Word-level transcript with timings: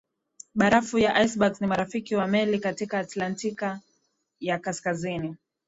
barafu 0.55 0.99
ya 0.99 1.21
icebergs 1.23 1.61
ni 1.61 1.67
marafiki 1.67 2.15
wa 2.15 2.27
meli 2.27 2.59
katika 2.59 2.99
atlantiki 2.99 3.65
ya 4.39 4.59
kasikazini 4.59 5.35